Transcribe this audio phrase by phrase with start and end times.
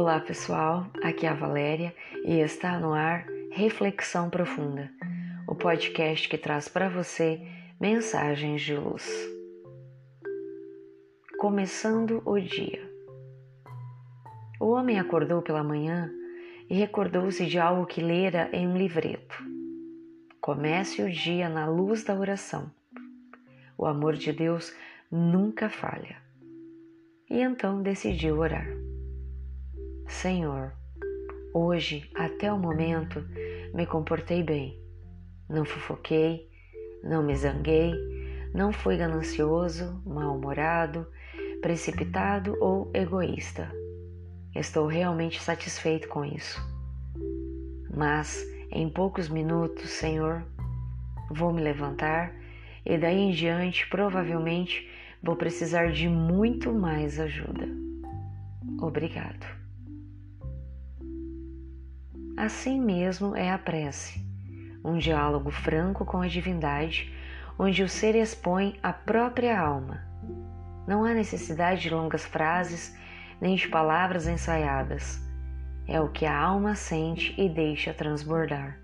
[0.00, 1.92] Olá pessoal, aqui é a Valéria
[2.24, 4.88] e está no ar Reflexão Profunda,
[5.44, 7.42] o podcast que traz para você
[7.80, 9.10] mensagens de luz.
[11.40, 12.80] Começando o dia.
[14.60, 16.08] O homem acordou pela manhã
[16.70, 19.42] e recordou-se de algo que lera em um livreto.
[20.40, 22.70] Comece o dia na luz da oração.
[23.76, 24.72] O amor de Deus
[25.10, 26.22] nunca falha.
[27.28, 28.87] E então decidiu orar.
[30.08, 30.72] Senhor,
[31.52, 33.22] hoje, até o momento,
[33.74, 34.82] me comportei bem.
[35.48, 36.48] Não fofoquei,
[37.04, 37.92] não me zanguei,
[38.54, 41.06] não fui ganancioso, mal-humorado,
[41.60, 43.70] precipitado ou egoísta.
[44.54, 46.58] Estou realmente satisfeito com isso.
[47.94, 50.42] Mas, em poucos minutos, Senhor,
[51.30, 52.34] vou me levantar
[52.84, 54.88] e daí em diante provavelmente
[55.22, 57.68] vou precisar de muito mais ajuda.
[58.80, 59.57] Obrigado.
[62.40, 64.24] Assim mesmo é a prece,
[64.84, 67.12] um diálogo franco com a divindade,
[67.58, 70.06] onde o ser expõe a própria alma.
[70.86, 72.96] Não há necessidade de longas frases
[73.40, 75.20] nem de palavras ensaiadas.
[75.84, 78.78] É o que a alma sente e deixa transbordar.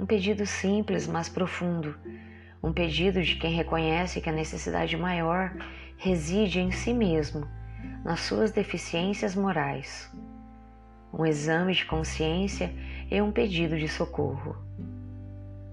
[0.00, 1.94] Um pedido simples, mas profundo.
[2.62, 5.54] Um pedido de quem reconhece que a necessidade maior
[5.98, 7.46] reside em si mesmo,
[8.02, 10.10] nas suas deficiências morais
[11.12, 12.72] um exame de consciência
[13.10, 14.56] e um pedido de socorro.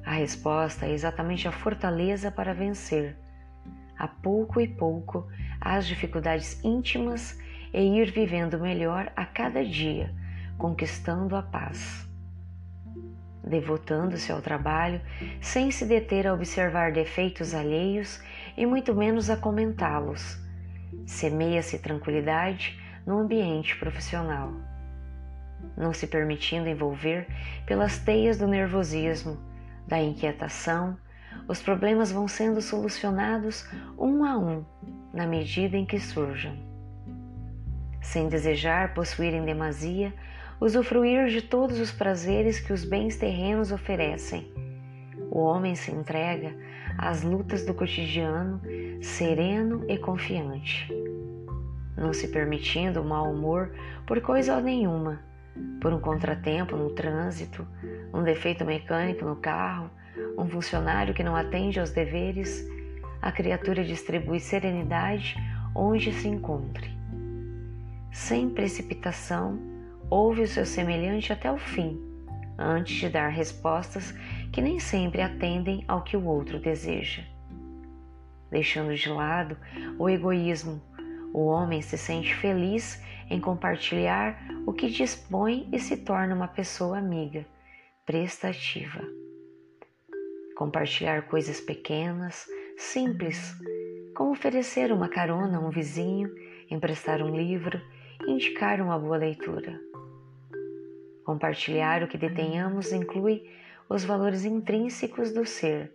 [0.05, 3.15] A resposta é exatamente a fortaleza para vencer,
[3.97, 5.27] a pouco e pouco,
[5.61, 7.39] as dificuldades íntimas
[7.73, 10.13] e ir vivendo melhor a cada dia,
[10.57, 12.07] conquistando a paz.
[13.43, 15.01] Devotando-se ao trabalho,
[15.41, 18.21] sem se deter a observar defeitos alheios
[18.57, 20.37] e muito menos a comentá-los,
[21.05, 24.68] semeia-se tranquilidade no ambiente profissional
[25.75, 27.27] não se permitindo envolver
[27.65, 29.37] pelas teias do nervosismo,
[29.87, 30.97] da inquietação,
[31.47, 34.63] os problemas vão sendo solucionados um a um
[35.13, 36.55] na medida em que surjam.
[38.01, 40.13] Sem desejar possuir em demasia,
[40.59, 44.51] usufruir de todos os prazeres que os bens terrenos oferecem,
[45.31, 46.55] o homem se entrega
[46.97, 48.61] às lutas do cotidiano
[49.01, 50.87] sereno e confiante,
[51.95, 53.71] não se permitindo o mau humor
[54.05, 55.28] por coisa nenhuma
[55.81, 57.67] por um contratempo no trânsito,
[58.13, 59.89] um defeito mecânico no carro,
[60.37, 62.67] um funcionário que não atende aos deveres,
[63.21, 65.35] a criatura distribui serenidade
[65.75, 66.89] onde se encontre.
[68.11, 69.59] Sem precipitação,
[70.09, 72.01] ouve o seu semelhante até o fim,
[72.57, 74.13] antes de dar respostas
[74.51, 77.23] que nem sempre atendem ao que o outro deseja.
[78.49, 79.55] Deixando de lado
[79.99, 80.81] o egoísmo,
[81.33, 86.97] o homem se sente feliz em compartilhar o que dispõe e se torna uma pessoa
[86.97, 87.45] amiga,
[88.05, 89.01] prestativa.
[90.55, 92.45] Compartilhar coisas pequenas,
[92.77, 93.55] simples,
[94.15, 96.29] como oferecer uma carona a um vizinho,
[96.69, 97.79] emprestar um livro,
[98.27, 99.79] indicar uma boa leitura.
[101.23, 103.49] Compartilhar o que detenhamos inclui
[103.87, 105.91] os valores intrínsecos do ser,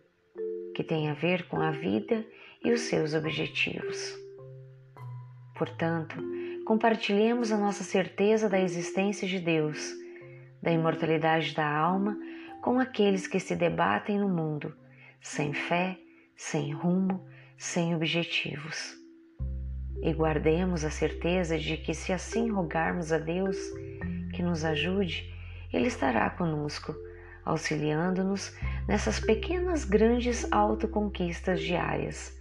[0.75, 2.25] que tem a ver com a vida
[2.65, 4.24] e os seus objetivos.
[5.55, 6.17] Portanto,
[6.67, 9.93] compartilhemos a nossa certeza da existência de Deus,
[10.61, 12.19] da imortalidade da alma
[12.61, 14.75] com aqueles que se debatem no mundo,
[15.21, 15.99] sem fé,
[16.37, 17.25] sem rumo,
[17.57, 18.97] sem objetivos.
[20.03, 23.57] E guardemos a certeza de que, se assim rogarmos a Deus
[24.33, 25.33] que nos ajude,
[25.73, 26.95] Ele estará conosco,
[27.45, 28.57] auxiliando-nos
[28.89, 32.37] nessas pequenas grandes autoconquistas diárias,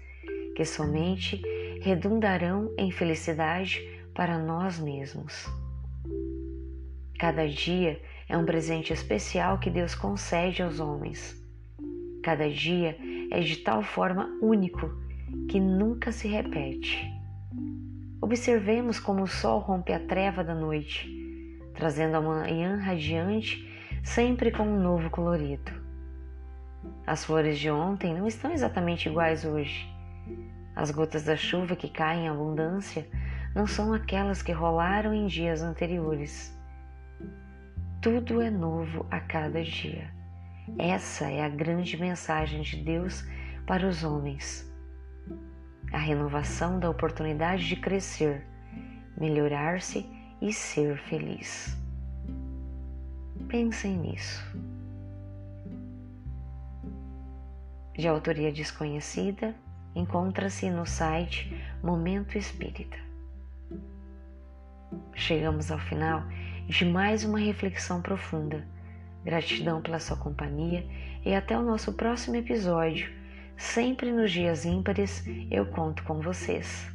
[0.55, 1.41] que somente
[1.83, 3.81] redundarão em felicidade
[4.15, 5.51] para nós mesmos.
[7.19, 11.35] Cada dia é um presente especial que Deus concede aos homens.
[12.23, 12.97] Cada dia
[13.29, 14.89] é de tal forma único
[15.49, 17.05] que nunca se repete.
[18.21, 21.05] Observemos como o sol rompe a treva da noite,
[21.73, 23.61] trazendo a manhã radiante,
[24.01, 25.73] sempre com um novo colorido.
[27.05, 29.85] As flores de ontem não estão exatamente iguais hoje,
[30.75, 33.07] as gotas da chuva que caem em abundância
[33.53, 36.57] não são aquelas que rolaram em dias anteriores.
[38.01, 40.11] Tudo é novo a cada dia.
[40.77, 43.23] Essa é a grande mensagem de Deus
[43.67, 44.69] para os homens.
[45.91, 48.45] A renovação da oportunidade de crescer,
[49.15, 50.09] melhorar-se
[50.41, 51.77] e ser feliz.
[53.47, 54.43] Pensem nisso.
[57.95, 59.53] De autoria desconhecida,
[59.95, 62.97] encontra-se no site Momento Espírita.
[65.13, 66.23] Chegamos ao final
[66.67, 68.65] de mais uma reflexão profunda.
[69.23, 70.85] Gratidão pela sua companhia
[71.25, 73.11] e até o nosso próximo episódio.
[73.55, 76.91] Sempre nos dias ímpares eu conto com vocês.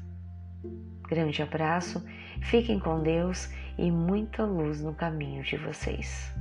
[1.09, 2.05] Grande abraço,
[2.43, 6.35] fiquem com Deus e muita luz no caminho de vocês.